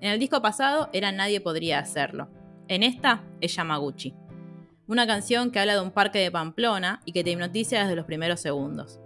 En 0.00 0.10
el 0.10 0.18
disco 0.18 0.40
pasado 0.40 0.88
era 0.94 1.12
Nadie 1.12 1.42
podría 1.42 1.78
hacerlo. 1.78 2.30
En 2.68 2.84
esta 2.84 3.22
es 3.42 3.54
Yamaguchi. 3.54 4.14
Una 4.86 5.06
canción 5.06 5.50
que 5.50 5.58
habla 5.58 5.74
de 5.74 5.80
un 5.80 5.92
parque 5.92 6.18
de 6.18 6.30
Pamplona 6.30 7.00
y 7.06 7.12
que 7.12 7.24
te 7.24 7.30
hipnotiza 7.30 7.80
desde 7.80 7.96
los 7.96 8.04
primeros 8.04 8.40
segundos. 8.40 9.00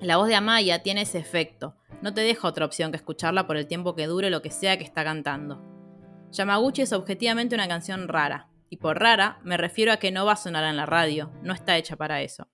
La 0.00 0.16
voz 0.16 0.28
de 0.28 0.34
Amaya 0.34 0.82
tiene 0.82 1.02
ese 1.02 1.18
efecto, 1.18 1.76
no 2.00 2.14
te 2.14 2.22
deja 2.22 2.48
otra 2.48 2.64
opción 2.64 2.90
que 2.90 2.96
escucharla 2.96 3.46
por 3.46 3.58
el 3.58 3.66
tiempo 3.66 3.94
que 3.94 4.06
dure 4.06 4.30
lo 4.30 4.40
que 4.40 4.50
sea 4.50 4.78
que 4.78 4.84
está 4.84 5.04
cantando. 5.04 5.62
Yamaguchi 6.30 6.80
es 6.80 6.94
objetivamente 6.94 7.54
una 7.54 7.68
canción 7.68 8.08
rara, 8.08 8.48
y 8.70 8.78
por 8.78 8.98
rara 8.98 9.38
me 9.42 9.58
refiero 9.58 9.92
a 9.92 9.98
que 9.98 10.12
no 10.12 10.24
va 10.24 10.32
a 10.32 10.36
sonar 10.36 10.64
en 10.64 10.78
la 10.78 10.86
radio, 10.86 11.30
no 11.42 11.52
está 11.52 11.76
hecha 11.76 11.96
para 11.96 12.22
eso. 12.22 12.48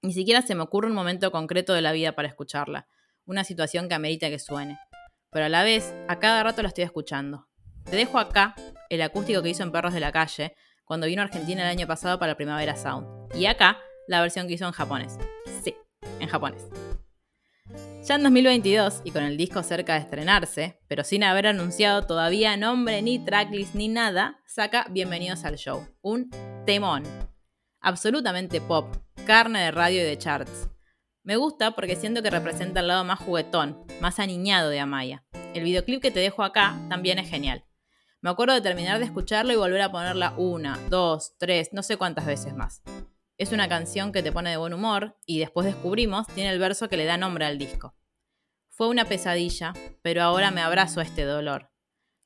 Ni 0.00 0.14
siquiera 0.14 0.40
se 0.40 0.54
me 0.54 0.62
ocurre 0.62 0.88
un 0.88 0.94
momento 0.94 1.30
concreto 1.30 1.74
de 1.74 1.82
la 1.82 1.92
vida 1.92 2.12
para 2.12 2.28
escucharla, 2.28 2.88
una 3.26 3.44
situación 3.44 3.88
que 3.90 3.94
amerita 3.94 4.30
que 4.30 4.38
suene. 4.38 4.78
Pero 5.30 5.44
a 5.44 5.50
la 5.50 5.62
vez, 5.62 5.94
a 6.08 6.18
cada 6.18 6.42
rato 6.42 6.62
la 6.62 6.68
estoy 6.68 6.84
escuchando. 6.84 7.48
Te 7.84 7.96
dejo 7.96 8.18
acá 8.18 8.54
el 8.88 9.02
acústico 9.02 9.42
que 9.42 9.50
hizo 9.50 9.62
en 9.62 9.72
Perros 9.72 9.92
de 9.92 10.00
la 10.00 10.12
Calle 10.12 10.56
cuando 10.84 11.06
vino 11.06 11.22
a 11.22 11.24
Argentina 11.24 11.62
el 11.62 11.68
año 11.68 11.86
pasado 11.86 12.18
para 12.18 12.36
Primavera 12.36 12.76
Sound. 12.76 13.34
Y 13.34 13.46
acá 13.46 13.78
la 14.06 14.20
versión 14.20 14.46
que 14.46 14.54
hizo 14.54 14.66
en 14.66 14.72
japonés. 14.72 15.18
Sí, 15.62 15.74
en 16.20 16.28
japonés. 16.28 16.62
Ya 18.06 18.16
en 18.16 18.22
2022, 18.22 19.00
y 19.04 19.12
con 19.12 19.22
el 19.22 19.38
disco 19.38 19.62
cerca 19.62 19.94
de 19.94 20.00
estrenarse, 20.00 20.78
pero 20.88 21.04
sin 21.04 21.24
haber 21.24 21.46
anunciado 21.46 22.02
todavía 22.02 22.54
nombre, 22.58 23.00
ni 23.00 23.18
tracklist, 23.18 23.74
ni 23.74 23.88
nada, 23.88 24.42
saca 24.46 24.86
Bienvenidos 24.90 25.44
al 25.44 25.56
Show, 25.56 25.86
un 26.02 26.30
temón. 26.66 27.04
Absolutamente 27.80 28.60
pop, 28.60 28.94
carne 29.26 29.60
de 29.60 29.70
radio 29.70 30.02
y 30.02 30.04
de 30.04 30.18
charts. 30.18 30.68
Me 31.22 31.36
gusta 31.36 31.70
porque 31.70 31.96
siento 31.96 32.22
que 32.22 32.28
representa 32.28 32.80
el 32.80 32.88
lado 32.88 33.04
más 33.04 33.20
juguetón, 33.20 33.86
más 34.02 34.18
aniñado 34.18 34.68
de 34.68 34.80
Amaya. 34.80 35.24
El 35.54 35.64
videoclip 35.64 36.02
que 36.02 36.10
te 36.10 36.20
dejo 36.20 36.42
acá 36.42 36.76
también 36.90 37.18
es 37.18 37.30
genial. 37.30 37.64
Me 38.24 38.30
acuerdo 38.30 38.54
de 38.54 38.62
terminar 38.62 39.00
de 39.00 39.04
escucharlo 39.04 39.52
y 39.52 39.56
volver 39.56 39.82
a 39.82 39.92
ponerla 39.92 40.32
una, 40.38 40.80
dos, 40.88 41.34
tres, 41.36 41.74
no 41.74 41.82
sé 41.82 41.98
cuántas 41.98 42.24
veces 42.24 42.56
más. 42.56 42.82
Es 43.36 43.52
una 43.52 43.68
canción 43.68 44.12
que 44.12 44.22
te 44.22 44.32
pone 44.32 44.48
de 44.48 44.56
buen 44.56 44.72
humor 44.72 45.18
y 45.26 45.40
después 45.40 45.66
descubrimos 45.66 46.26
tiene 46.28 46.48
el 46.48 46.58
verso 46.58 46.88
que 46.88 46.96
le 46.96 47.04
da 47.04 47.18
nombre 47.18 47.44
al 47.44 47.58
disco. 47.58 47.94
Fue 48.70 48.88
una 48.88 49.04
pesadilla, 49.04 49.74
pero 50.00 50.22
ahora 50.22 50.50
me 50.50 50.62
abrazo 50.62 51.00
a 51.00 51.02
este 51.02 51.24
dolor, 51.24 51.70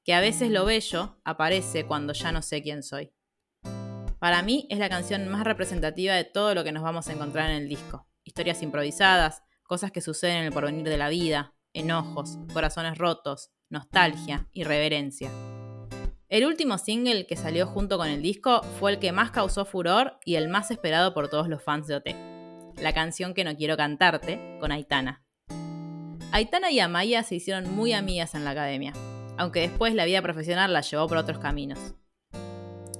que 0.04 0.14
a 0.14 0.20
veces 0.20 0.52
lo 0.52 0.64
bello 0.64 1.18
aparece 1.24 1.84
cuando 1.84 2.12
ya 2.12 2.30
no 2.30 2.42
sé 2.42 2.62
quién 2.62 2.84
soy. 2.84 3.12
Para 4.20 4.42
mí 4.42 4.68
es 4.70 4.78
la 4.78 4.88
canción 4.88 5.26
más 5.26 5.42
representativa 5.42 6.14
de 6.14 6.22
todo 6.22 6.54
lo 6.54 6.62
que 6.62 6.70
nos 6.70 6.84
vamos 6.84 7.08
a 7.08 7.12
encontrar 7.12 7.50
en 7.50 7.56
el 7.56 7.68
disco. 7.68 8.06
Historias 8.22 8.62
improvisadas, 8.62 9.42
cosas 9.64 9.90
que 9.90 10.00
suceden 10.00 10.36
en 10.36 10.44
el 10.44 10.52
porvenir 10.52 10.88
de 10.88 10.96
la 10.96 11.08
vida, 11.08 11.56
enojos, 11.72 12.38
corazones 12.52 12.98
rotos, 12.98 13.50
nostalgia, 13.68 14.48
irreverencia. 14.52 15.32
El 16.28 16.44
último 16.44 16.76
single 16.76 17.24
que 17.26 17.36
salió 17.36 17.66
junto 17.66 17.96
con 17.96 18.06
el 18.06 18.20
disco 18.20 18.60
fue 18.78 18.92
el 18.92 18.98
que 18.98 19.12
más 19.12 19.30
causó 19.30 19.64
furor 19.64 20.18
y 20.26 20.34
el 20.34 20.48
más 20.48 20.70
esperado 20.70 21.14
por 21.14 21.30
todos 21.30 21.48
los 21.48 21.62
fans 21.62 21.86
de 21.86 21.94
OT. 21.94 22.08
La 22.82 22.92
canción 22.92 23.32
que 23.32 23.44
no 23.44 23.56
quiero 23.56 23.78
cantarte, 23.78 24.58
con 24.60 24.70
Aitana. 24.70 25.24
Aitana 26.30 26.70
y 26.70 26.80
Amaya 26.80 27.22
se 27.22 27.36
hicieron 27.36 27.74
muy 27.74 27.94
amigas 27.94 28.34
en 28.34 28.44
la 28.44 28.50
academia, 28.50 28.92
aunque 29.38 29.60
después 29.60 29.94
la 29.94 30.04
vida 30.04 30.20
profesional 30.20 30.70
la 30.74 30.82
llevó 30.82 31.08
por 31.08 31.16
otros 31.16 31.38
caminos. 31.38 31.94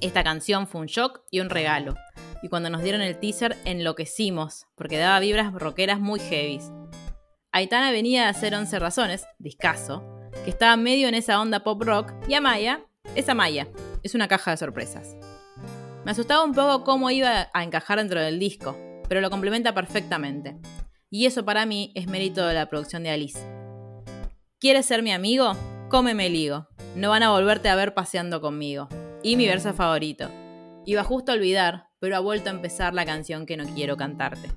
Esta 0.01 0.25
canción 0.25 0.67
fue 0.67 0.81
un 0.81 0.87
shock 0.87 1.21
y 1.31 1.41
un 1.41 1.51
regalo, 1.51 1.97
y 2.43 2.49
cuando 2.49 2.71
nos 2.71 2.83
dieron 2.83 3.03
el 3.03 3.21
teaser 3.21 3.59
enloquecimos, 3.67 4.65
porque 4.75 4.97
daba 4.97 5.21
vibras 5.21 5.53
rockeras 5.53 6.01
muy 6.01 6.19
heavies. 6.19 6.73
Aitana 7.53 7.91
venía 7.91 8.23
de 8.23 8.29
hacer 8.29 8.55
11 8.55 8.79
razones, 8.79 9.27
discaso, 9.39 10.03
que 10.45 10.51
estaba 10.51 10.79
medio 10.79 11.09
en 11.09 11.15
esa 11.15 11.39
onda 11.39 11.63
pop 11.63 11.83
rock, 11.83 12.15
y 12.27 12.33
Amaya 12.33 12.87
es 13.15 13.29
Amaya, 13.29 13.69
es 14.03 14.15
una 14.15 14.29
caja 14.29 14.51
de 14.51 14.57
sorpresas. 14.57 15.17
Me 16.05 16.13
asustaba 16.13 16.45
un 16.45 16.55
poco 16.55 16.85
cómo 16.85 17.11
iba 17.11 17.49
a 17.53 17.65
encajar 17.65 17.99
dentro 17.99 18.21
del 18.21 18.39
disco, 18.39 18.77
pero 19.09 19.21
lo 19.21 19.31
complementa 19.31 19.75
perfectamente. 19.75 20.57
Y 21.11 21.27
eso 21.27 21.45
para 21.45 21.67
mí 21.67 21.93
es 21.95 22.07
mérito 22.07 22.47
de 22.47 22.55
la 22.55 22.69
producción 22.69 23.03
de 23.03 23.11
Alice. 23.11 23.39
¿Quieres 24.59 24.87
ser 24.87 25.03
mi 25.03 25.13
amigo? 25.13 25.53
Cómeme 25.89 26.27
el 26.27 26.37
higo. 26.37 26.69
No 26.97 27.11
van 27.11 27.23
a 27.23 27.31
volverte 27.31 27.69
a 27.69 27.77
ver 27.77 27.95
paseando 27.95 28.41
conmigo. 28.41 28.89
Y 29.23 29.37
mi 29.37 29.47
verso 29.47 29.73
favorito. 29.73 30.31
Iba 30.85 31.05
justo 31.05 31.33
a 31.33 31.35
olvidar, 31.35 31.89
pero 31.99 32.17
ha 32.17 32.21
vuelto 32.21 32.51
a 32.51 32.53
empezar 32.53 32.95
la 32.95 33.05
canción 33.05 33.47
que 33.47 33.57
no 33.57 33.65
quiero 33.75 33.97
cantarte. 33.97 34.51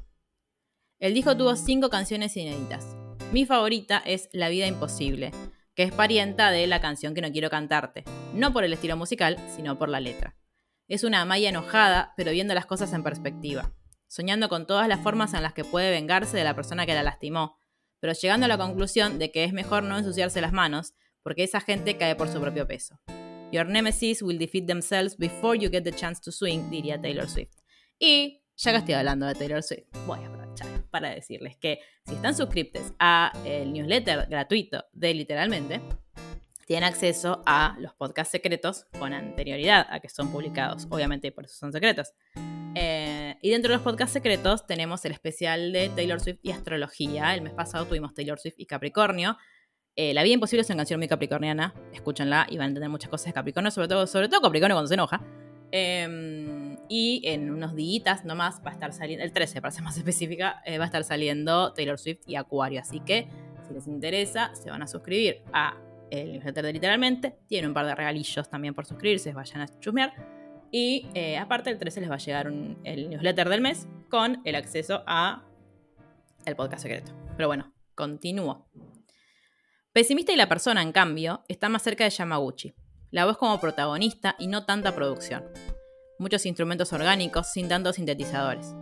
El 0.99 1.13
disco 1.13 1.35
tuvo 1.35 1.55
cinco 1.55 1.89
canciones 1.89 2.37
inéditas. 2.37 2.95
Mi 3.31 3.45
favorita 3.45 4.01
es 4.05 4.29
La 4.33 4.49
vida 4.49 4.67
imposible, 4.67 5.31
que 5.81 5.87
es 5.87 5.91
parienta 5.91 6.51
de 6.51 6.67
la 6.67 6.79
canción 6.79 7.15
que 7.15 7.21
no 7.21 7.31
quiero 7.31 7.49
cantarte, 7.49 8.03
no 8.35 8.53
por 8.53 8.63
el 8.63 8.71
estilo 8.71 8.95
musical, 8.97 9.39
sino 9.55 9.79
por 9.79 9.89
la 9.89 9.99
letra. 9.99 10.35
Es 10.87 11.03
una 11.03 11.25
Maya 11.25 11.49
enojada, 11.49 12.13
pero 12.15 12.29
viendo 12.29 12.53
las 12.53 12.67
cosas 12.67 12.93
en 12.93 13.01
perspectiva, 13.01 13.73
soñando 14.05 14.47
con 14.47 14.67
todas 14.67 14.87
las 14.87 14.99
formas 14.99 15.33
en 15.33 15.41
las 15.41 15.53
que 15.53 15.63
puede 15.63 15.89
vengarse 15.89 16.37
de 16.37 16.43
la 16.43 16.53
persona 16.53 16.85
que 16.85 16.93
la 16.93 17.01
lastimó, 17.01 17.57
pero 17.99 18.13
llegando 18.13 18.45
a 18.45 18.47
la 18.47 18.59
conclusión 18.59 19.17
de 19.17 19.31
que 19.31 19.43
es 19.43 19.53
mejor 19.53 19.81
no 19.81 19.97
ensuciarse 19.97 20.39
las 20.39 20.53
manos, 20.53 20.93
porque 21.23 21.45
esa 21.45 21.61
gente 21.61 21.97
cae 21.97 22.15
por 22.15 22.27
su 22.27 22.39
propio 22.39 22.67
peso. 22.67 22.99
Your 23.51 23.65
nemesis 23.65 24.21
will 24.21 24.37
defeat 24.37 24.67
themselves 24.67 25.17
before 25.17 25.57
you 25.57 25.71
get 25.71 25.83
the 25.83 25.93
chance 25.93 26.21
to 26.21 26.31
swing, 26.31 26.69
diría 26.69 27.01
Taylor 27.01 27.27
Swift. 27.27 27.57
Y 27.97 28.43
ya 28.55 28.69
que 28.69 28.77
estoy 28.77 28.93
hablando 28.93 29.25
de 29.25 29.33
Taylor 29.33 29.63
Swift, 29.63 29.87
voy 30.05 30.19
a 30.19 30.27
aprovechar 30.27 30.70
para 30.91 31.09
decirles 31.09 31.57
que 31.57 31.79
si 32.05 32.15
están 32.15 32.35
suscriptos 32.35 32.93
a 32.99 33.31
el 33.45 33.73
newsletter 33.73 34.27
gratuito 34.29 34.85
de 34.93 35.13
Literalmente, 35.13 35.81
tienen 36.67 36.87
acceso 36.87 37.41
a 37.45 37.75
los 37.79 37.93
podcasts 37.93 38.31
secretos 38.31 38.85
con 38.97 39.13
anterioridad 39.13 39.87
a 39.89 39.99
que 39.99 40.09
son 40.09 40.31
publicados. 40.31 40.87
Obviamente 40.89 41.31
por 41.31 41.45
eso 41.45 41.55
son 41.55 41.71
secretos. 41.71 42.13
Eh, 42.75 43.35
y 43.41 43.49
dentro 43.49 43.71
de 43.71 43.75
los 43.75 43.83
podcasts 43.83 44.13
secretos 44.13 44.65
tenemos 44.65 45.03
el 45.03 45.11
especial 45.11 45.73
de 45.73 45.89
Taylor 45.89 46.21
Swift 46.21 46.39
y 46.41 46.51
astrología. 46.51 47.33
El 47.33 47.41
mes 47.41 47.53
pasado 47.53 47.85
tuvimos 47.85 48.13
Taylor 48.13 48.39
Swift 48.39 48.55
y 48.57 48.65
Capricornio. 48.67 49.37
Eh, 49.97 50.13
la 50.13 50.23
vida 50.23 50.35
imposible 50.35 50.61
es 50.61 50.69
una 50.69 50.77
canción 50.77 50.99
muy 50.99 51.07
capricorniana. 51.07 51.73
Escúchenla 51.91 52.47
y 52.49 52.57
van 52.57 52.65
a 52.65 52.67
entender 52.69 52.89
muchas 52.89 53.09
cosas 53.09 53.27
de 53.27 53.33
Capricornio, 53.33 53.71
sobre 53.71 53.89
todo, 53.89 54.07
sobre 54.07 54.29
todo 54.29 54.41
Capricornio 54.41 54.75
cuando 54.75 54.87
se 54.87 54.93
enoja. 54.93 55.21
Em, 55.71 56.60
y 56.91 57.21
en 57.23 57.49
unos 57.49 57.73
días 57.73 58.25
nomás 58.25 58.61
va 58.65 58.71
a 58.71 58.73
estar 58.73 58.91
saliendo, 58.91 59.23
el 59.23 59.31
13 59.31 59.61
para 59.61 59.71
ser 59.71 59.81
más 59.81 59.95
específica, 59.97 60.61
eh, 60.65 60.77
va 60.77 60.83
a 60.83 60.87
estar 60.87 61.05
saliendo 61.05 61.71
Taylor 61.71 61.97
Swift 61.97 62.27
y 62.27 62.35
Acuario. 62.35 62.81
Así 62.81 62.99
que 62.99 63.29
si 63.65 63.73
les 63.73 63.87
interesa, 63.87 64.53
se 64.55 64.69
van 64.69 64.81
a 64.81 64.87
suscribir 64.87 65.41
a 65.53 65.77
el 66.09 66.33
newsletter 66.33 66.65
de 66.65 66.73
Literalmente. 66.73 67.37
Tiene 67.47 67.69
un 67.69 67.73
par 67.73 67.85
de 67.85 67.95
regalillos 67.95 68.49
también 68.49 68.73
por 68.73 68.85
suscribirse, 68.85 69.31
vayan 69.31 69.61
a 69.61 69.79
chusmear. 69.79 70.11
Y 70.69 71.07
eh, 71.13 71.37
aparte 71.37 71.69
el 71.69 71.77
13 71.77 72.01
les 72.01 72.09
va 72.11 72.15
a 72.15 72.17
llegar 72.17 72.51
el 72.83 73.09
newsletter 73.09 73.47
del 73.47 73.61
mes 73.61 73.87
con 74.09 74.41
el 74.43 74.55
acceso 74.55 75.03
a 75.07 75.45
el 76.45 76.57
podcast 76.57 76.83
secreto. 76.83 77.13
Pero 77.37 77.47
bueno, 77.47 77.73
continúo. 77.95 78.67
Pesimista 79.93 80.33
y 80.33 80.35
la 80.35 80.49
persona, 80.49 80.81
en 80.81 80.91
cambio, 80.91 81.45
está 81.47 81.69
más 81.69 81.83
cerca 81.83 82.03
de 82.03 82.09
Yamaguchi 82.09 82.75
la 83.11 83.25
voz 83.25 83.37
como 83.37 83.59
protagonista 83.59 84.35
y 84.39 84.47
no 84.47 84.65
tanta 84.65 84.95
producción. 84.95 85.43
Muchos 86.21 86.45
instrumentos 86.45 86.93
orgánicos 86.93 87.47
sin 87.51 87.67
tantos 87.67 87.95
sintetizadores. 87.95 88.75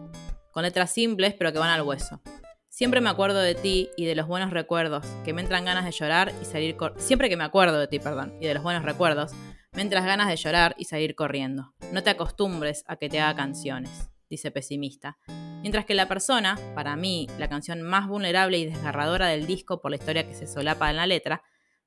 Con 0.52 0.64
letras 0.64 0.92
simples 0.92 1.36
pero 1.40 1.54
que 1.54 1.58
van 1.58 1.70
al 1.70 1.84
hueso. 1.84 2.20
Siempre 2.68 3.00
me 3.00 3.10
acuerdo 3.10 3.40
de 3.40 3.56
ti 3.56 3.88
y 3.96 4.04
de 4.04 4.14
los 4.14 4.28
buenos 4.28 4.52
recuerdos, 4.52 5.08
que 5.24 5.32
me 5.32 5.42
entran 5.42 5.64
ganas 5.64 5.86
de 5.86 5.92
llorar 5.92 6.34
y 6.42 6.44
salir 6.44 6.76
Siempre 6.98 7.30
que 7.30 7.38
me 7.38 7.46
acuerdo 7.46 7.80
de 7.80 7.88
ti, 7.88 7.98
perdón, 7.98 8.34
y 8.42 8.48
de 8.48 8.56
los 8.56 8.62
buenos 8.62 8.84
recuerdos, 8.84 9.32
me 9.72 9.82
entras 9.82 10.04
ganas 10.04 10.28
de 10.28 10.36
llorar 10.36 10.76
y 10.78 10.84
salir 10.84 11.16
corriendo. 11.16 11.74
No 11.94 12.04
te 12.04 12.10
acostumbres 12.10 12.84
a 12.88 12.98
que 12.98 13.08
te 13.08 13.22
haga 13.22 13.38
canciones, 13.38 14.10
dice 14.30 14.52
pesimista. 14.52 15.18
Mientras 15.62 15.86
que 15.86 15.94
la 15.94 16.10
persona, 16.10 16.60
para 16.76 16.98
mí, 16.98 17.30
la 17.38 17.48
canción 17.48 17.82
más 17.82 18.10
vulnerable 18.10 18.58
y 18.58 18.66
desgarradora 18.66 19.28
del 19.28 19.48
disco 19.48 19.80
por 19.80 19.92
la 19.92 19.98
historia 19.98 20.28
que 20.28 20.36
se 20.36 20.46
solapa 20.46 20.90
en 20.90 20.98
la 20.98 21.08
letra, 21.08 21.42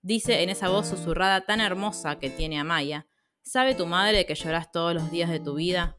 Dice 0.05 0.43
en 0.43 0.51
esa 0.51 0.69
voz 0.69 0.89
susurrada 0.89 1.43
tan 1.43 1.61
hermosa 1.61 2.19
que 2.19 2.29
tiene 2.29 2.59
Amaya, 2.59 3.07
¿sabe 3.43 3.75
tu 3.75 3.87
madre 3.87 4.27
que 4.27 4.35
lloras 4.35 4.73
todos 4.73 4.95
los 4.95 5.11
días 5.11 5.31
de 5.31 5.41
tu 5.41 5.55
vida? 5.55 5.99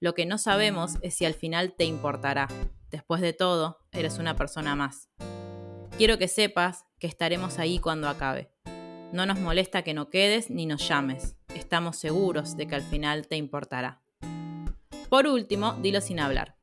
Lo 0.00 0.14
que 0.14 0.26
no 0.26 0.38
sabemos 0.38 0.96
es 1.02 1.14
si 1.14 1.24
al 1.24 1.34
final 1.34 1.74
te 1.74 1.84
importará. 1.84 2.48
Después 2.90 3.20
de 3.20 3.32
todo, 3.32 3.78
eres 3.92 4.18
una 4.18 4.34
persona 4.34 4.74
más. 4.74 5.08
Quiero 5.96 6.18
que 6.18 6.28
sepas 6.28 6.86
que 6.98 7.06
estaremos 7.06 7.58
ahí 7.58 7.78
cuando 7.78 8.08
acabe. 8.08 8.50
No 9.12 9.26
nos 9.26 9.38
molesta 9.38 9.82
que 9.82 9.94
no 9.94 10.08
quedes 10.08 10.50
ni 10.50 10.66
nos 10.66 10.88
llames. 10.88 11.36
Estamos 11.54 11.96
seguros 11.96 12.56
de 12.56 12.66
que 12.66 12.76
al 12.76 12.82
final 12.82 13.26
te 13.26 13.36
importará. 13.36 14.00
Por 15.08 15.26
último, 15.26 15.74
dilo 15.74 16.00
sin 16.00 16.20
hablar. 16.20 16.56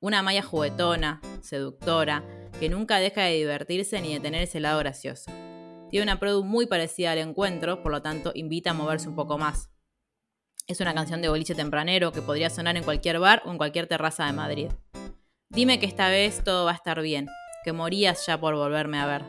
Una 0.00 0.20
Amaya 0.20 0.42
juguetona, 0.42 1.20
seductora, 1.42 2.24
que 2.58 2.68
nunca 2.70 2.98
deja 2.98 3.22
de 3.22 3.34
divertirse 3.34 4.00
ni 4.00 4.14
de 4.14 4.20
tener 4.20 4.42
ese 4.42 4.58
lado 4.58 4.78
gracioso. 4.78 5.30
Tiene 5.90 6.04
una 6.04 6.20
produ 6.20 6.44
muy 6.44 6.66
parecida 6.66 7.12
al 7.12 7.18
encuentro, 7.18 7.82
por 7.82 7.90
lo 7.90 8.00
tanto 8.00 8.30
invita 8.34 8.70
a 8.70 8.74
moverse 8.74 9.08
un 9.08 9.16
poco 9.16 9.38
más. 9.38 9.70
Es 10.68 10.80
una 10.80 10.94
canción 10.94 11.20
de 11.20 11.28
boliche 11.28 11.56
tempranero 11.56 12.12
que 12.12 12.22
podría 12.22 12.48
sonar 12.48 12.76
en 12.76 12.84
cualquier 12.84 13.18
bar 13.18 13.42
o 13.44 13.50
en 13.50 13.58
cualquier 13.58 13.88
terraza 13.88 14.26
de 14.26 14.32
Madrid. 14.32 14.68
Dime 15.48 15.80
que 15.80 15.86
esta 15.86 16.08
vez 16.08 16.44
todo 16.44 16.64
va 16.64 16.70
a 16.70 16.76
estar 16.76 17.02
bien, 17.02 17.26
que 17.64 17.72
morías 17.72 18.24
ya 18.24 18.38
por 18.38 18.54
volverme 18.54 19.00
a 19.00 19.06
ver. 19.06 19.24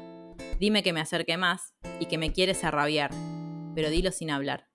Dime 0.60 0.84
que 0.84 0.94
me 0.94 1.01
acerque 1.01 1.36
más 1.36 1.74
y 2.00 2.06
que 2.06 2.20
me 2.20 2.32
quieres 2.32 2.63
arrabiar, 2.63 3.10
pero 3.74 3.89
dilo 3.89 4.12
sin 4.12 4.30
hablar. 4.30 4.68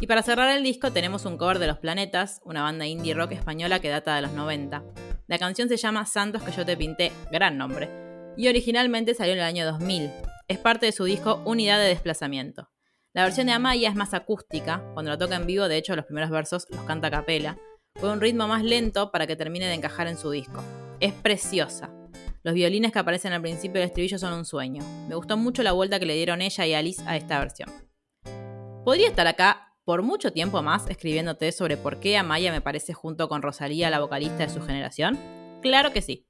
Y 0.00 0.08
para 0.08 0.22
cerrar 0.24 0.56
el 0.56 0.64
disco 0.64 0.90
tenemos 0.90 1.24
un 1.24 1.36
cover 1.36 1.60
de 1.60 1.68
Los 1.68 1.78
Planetas, 1.78 2.40
una 2.44 2.62
banda 2.62 2.86
indie 2.86 3.14
rock 3.14 3.32
española 3.32 3.78
que 3.78 3.90
data 3.90 4.16
de 4.16 4.22
los 4.22 4.32
90. 4.32 4.82
La 5.28 5.38
canción 5.38 5.68
se 5.68 5.76
llama 5.76 6.04
Santos 6.04 6.42
que 6.42 6.50
yo 6.50 6.66
te 6.66 6.76
pinté, 6.76 7.12
gran 7.30 7.56
nombre, 7.56 7.88
y 8.36 8.48
originalmente 8.48 9.14
salió 9.14 9.34
en 9.34 9.38
el 9.38 9.44
año 9.44 9.66
2000, 9.66 10.10
es 10.50 10.58
parte 10.58 10.86
de 10.86 10.90
su 10.90 11.04
disco 11.04 11.40
Unidad 11.44 11.78
de 11.78 11.86
Desplazamiento. 11.86 12.72
La 13.12 13.22
versión 13.22 13.46
de 13.46 13.52
Amaya 13.52 13.88
es 13.88 13.94
más 13.94 14.14
acústica, 14.14 14.82
cuando 14.94 15.12
la 15.12 15.16
toca 15.16 15.36
en 15.36 15.46
vivo, 15.46 15.68
de 15.68 15.76
hecho 15.76 15.94
los 15.94 16.06
primeros 16.06 16.28
versos 16.28 16.66
los 16.70 16.82
canta 16.82 17.06
a 17.06 17.10
capela, 17.12 17.56
con 18.00 18.10
un 18.10 18.20
ritmo 18.20 18.48
más 18.48 18.64
lento 18.64 19.12
para 19.12 19.28
que 19.28 19.36
termine 19.36 19.66
de 19.66 19.74
encajar 19.74 20.08
en 20.08 20.16
su 20.16 20.28
disco. 20.32 20.60
Es 20.98 21.12
preciosa. 21.12 21.94
Los 22.42 22.54
violines 22.54 22.90
que 22.90 22.98
aparecen 22.98 23.32
al 23.32 23.42
principio 23.42 23.80
del 23.80 23.90
estribillo 23.90 24.18
son 24.18 24.32
un 24.32 24.44
sueño. 24.44 24.82
Me 25.08 25.14
gustó 25.14 25.36
mucho 25.36 25.62
la 25.62 25.70
vuelta 25.70 26.00
que 26.00 26.06
le 26.06 26.16
dieron 26.16 26.42
ella 26.42 26.66
y 26.66 26.74
Alice 26.74 27.02
a 27.06 27.16
esta 27.16 27.38
versión. 27.38 27.70
Podría 28.84 29.06
estar 29.06 29.28
acá 29.28 29.76
por 29.84 30.02
mucho 30.02 30.32
tiempo 30.32 30.62
más 30.62 30.90
escribiéndote 30.90 31.52
sobre 31.52 31.76
por 31.76 32.00
qué 32.00 32.16
Amaya 32.16 32.50
me 32.50 32.60
parece 32.60 32.92
junto 32.92 33.28
con 33.28 33.42
Rosalía 33.42 33.88
la 33.88 34.00
vocalista 34.00 34.38
de 34.38 34.48
su 34.48 34.60
generación. 34.62 35.16
Claro 35.62 35.92
que 35.92 36.02
sí. 36.02 36.26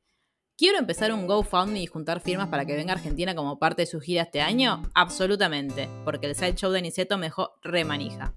¿Quiero 0.60 0.76
empezar 0.76 1.10
un 1.10 1.26
GoFundMe 1.26 1.80
y 1.80 1.86
juntar 1.86 2.20
firmas 2.20 2.48
para 2.48 2.66
que 2.66 2.76
venga 2.76 2.92
Argentina 2.92 3.34
como 3.34 3.58
parte 3.58 3.80
de 3.80 3.86
su 3.86 3.98
gira 3.98 4.24
este 4.24 4.42
año? 4.42 4.82
Absolutamente, 4.94 5.88
porque 6.04 6.26
el 6.26 6.34
sideshow 6.34 6.70
de 6.70 6.82
Niceto 6.82 7.16
me 7.16 7.28
dejó 7.28 7.54
remanija. 7.62 8.34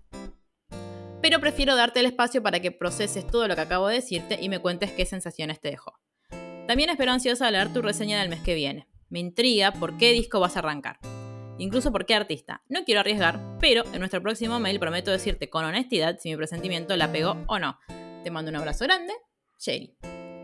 Pero 1.22 1.42
prefiero 1.42 1.76
darte 1.76 2.00
el 2.00 2.06
espacio 2.06 2.42
para 2.42 2.62
que 2.62 2.72
proceses 2.72 3.28
todo 3.28 3.50
lo 3.50 3.56
que 3.56 3.62
acabo 3.62 3.90
de 3.90 3.96
decirte 3.96 4.40
y 4.42 4.48
me 4.48 4.60
cuentes 4.60 4.94
qué 4.94 5.06
sensaciones 5.06 5.60
te 5.60 5.72
dejó. 5.72 6.00
También 6.66 6.90
espero 6.90 7.12
ansiosa 7.12 7.52
leer 7.52 7.74
tu 7.74 7.82
reseña 7.82 8.22
del 8.22 8.30
mes 8.30 8.40
que 8.40 8.56
viene. 8.56 8.88
Me 9.10 9.20
intriga 9.20 9.74
por 9.74 9.98
qué 9.98 10.14
disco 10.14 10.40
vas 10.40 10.56
a 10.56 10.60
arrancar. 10.60 11.00
Incluso 11.58 11.92
por 11.92 12.06
qué 12.06 12.16
artista. 12.16 12.64
No 12.70 12.86
quiero 12.86 13.02
arriesgar, 13.02 13.58
pero 13.60 13.84
en 13.92 14.00
nuestro 14.00 14.22
próximo 14.22 14.62
mail 14.62 14.80
prometo 14.80 15.12
decirte 15.12 15.50
con 15.50 15.66
honestidad 15.66 16.20
si 16.20 16.30
mi 16.30 16.38
presentimiento 16.38 16.96
la 16.96 17.12
pegó 17.12 17.36
o 17.48 17.60
no. 17.60 17.78
Te 18.24 18.32
mando 18.32 18.50
un 18.50 18.56
abrazo 18.56 18.86
grande, 18.86 19.12
Sherry. 19.60 19.94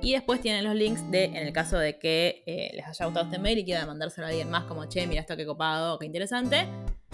Y 0.01 0.13
después 0.13 0.39
tienen 0.39 0.63
los 0.63 0.75
links 0.75 1.09
de, 1.11 1.25
en 1.25 1.35
el 1.35 1.51
caso 1.51 1.77
de 1.77 1.99
que 1.99 2.43
eh, 2.45 2.71
les 2.73 2.85
haya 2.85 3.05
gustado 3.05 3.25
este 3.25 3.37
mail 3.37 3.57
y 3.59 3.65
quieran 3.65 3.87
mandárselo 3.87 4.27
a 4.27 4.29
alguien 4.29 4.49
más, 4.49 4.63
como 4.63 4.85
che, 4.85 5.05
mira 5.07 5.21
esto 5.21 5.35
qué 5.35 5.45
copado, 5.45 5.99
qué 5.99 6.05
interesante. 6.05 6.67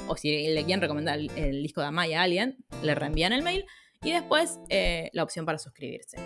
O 0.08 0.16
si 0.16 0.50
le 0.50 0.64
quieren 0.66 0.82
recomendar 0.82 1.18
el, 1.18 1.64
disco 1.64 1.82
de 1.82 1.88
Amaya 1.88 2.22
a 2.22 2.24
alguien, 2.24 2.58
le 2.84 2.94
reenvían 2.94 3.34
el 3.34 3.42
mail. 3.42 3.66
Y 4.04 4.12
después 4.12 4.60
eh, 4.70 5.10
la 5.14 5.24
opción 5.24 5.48
para 5.48 5.58
suscribirse. 5.58 6.18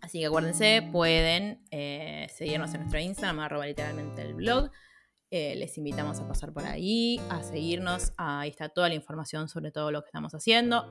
Así 0.00 0.20
que 0.20 0.26
acuérdense, 0.26 0.88
pueden 0.92 1.64
eh, 1.72 2.28
seguirnos 2.32 2.72
en 2.74 2.80
nuestro 2.80 3.00
Instagram, 3.00 3.40
arroba 3.40 3.66
literalmente 3.66 4.22
el 4.22 4.34
blog. 4.34 4.70
les 5.30 5.76
invitamos 5.76 6.20
a 6.20 6.28
pasar 6.28 6.52
por 6.52 6.64
ahí, 6.64 7.20
a 7.30 7.42
seguirnos. 7.42 8.12
Ahí 8.16 8.50
está 8.50 8.68
toda 8.68 8.88
la 8.88 8.94
información 8.94 9.48
sobre 9.48 9.72
todo 9.72 9.90
lo 9.90 10.02
que 10.02 10.06
estamos 10.06 10.32
haciendo. 10.34 10.86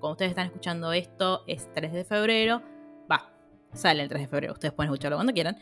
como 0.00 0.12
ustedes 0.12 0.30
están 0.30 0.46
escuchando 0.46 0.94
esto, 0.94 1.44
es 1.46 1.70
3 1.74 1.92
de 1.92 2.04
febrero. 2.06 2.62
Va, 3.10 3.35
Sale 3.76 4.02
el 4.02 4.08
3 4.08 4.22
de 4.22 4.28
febrero, 4.28 4.52
ustedes 4.54 4.72
pueden 4.74 4.90
escucharlo 4.90 5.16
cuando 5.16 5.32
quieran. 5.32 5.58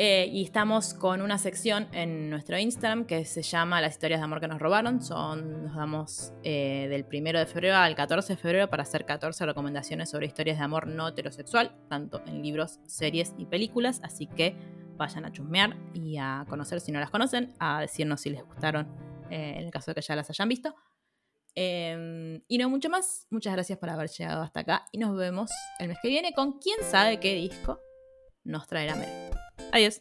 Eh, 0.00 0.30
y 0.32 0.44
estamos 0.44 0.94
con 0.94 1.20
una 1.20 1.38
sección 1.38 1.88
en 1.90 2.30
nuestro 2.30 2.56
Instagram 2.56 3.04
que 3.04 3.24
se 3.24 3.42
llama 3.42 3.80
Las 3.80 3.94
historias 3.94 4.20
de 4.20 4.24
amor 4.24 4.40
que 4.40 4.46
nos 4.46 4.60
robaron. 4.60 5.02
Son, 5.02 5.64
nos 5.64 5.74
damos 5.74 6.32
eh, 6.44 6.86
del 6.88 7.04
1 7.12 7.40
de 7.40 7.46
febrero 7.46 7.76
al 7.76 7.96
14 7.96 8.34
de 8.34 8.36
febrero 8.36 8.70
para 8.70 8.84
hacer 8.84 9.04
14 9.04 9.44
recomendaciones 9.44 10.08
sobre 10.08 10.26
historias 10.26 10.58
de 10.58 10.64
amor 10.64 10.86
no 10.86 11.08
heterosexual, 11.08 11.74
tanto 11.88 12.22
en 12.26 12.42
libros, 12.42 12.78
series 12.86 13.34
y 13.38 13.46
películas. 13.46 14.00
Así 14.04 14.28
que 14.28 14.54
vayan 14.96 15.24
a 15.24 15.32
chusmear 15.32 15.76
y 15.94 16.18
a 16.18 16.46
conocer 16.48 16.80
si 16.80 16.92
no 16.92 17.00
las 17.00 17.10
conocen, 17.10 17.52
a 17.58 17.80
decirnos 17.80 18.20
si 18.20 18.30
les 18.30 18.44
gustaron 18.44 18.86
eh, 19.30 19.54
en 19.56 19.64
el 19.64 19.72
caso 19.72 19.90
de 19.90 19.96
que 19.96 20.02
ya 20.02 20.14
las 20.14 20.30
hayan 20.30 20.48
visto. 20.48 20.76
Em, 21.60 22.40
y 22.46 22.56
no 22.56 22.70
mucho 22.70 22.88
más. 22.88 23.26
Muchas 23.30 23.52
gracias 23.52 23.80
por 23.80 23.90
haber 23.90 24.08
llegado 24.10 24.42
hasta 24.42 24.60
acá 24.60 24.84
y 24.92 24.98
nos 24.98 25.16
vemos 25.16 25.50
el 25.80 25.88
mes 25.88 25.98
que 26.00 26.06
viene 26.08 26.32
con 26.32 26.60
quién 26.60 26.78
sabe 26.88 27.18
qué 27.18 27.34
disco 27.34 27.80
nos 28.44 28.68
traerá 28.68 28.94
Mel. 28.94 29.10
Adiós. 29.72 30.00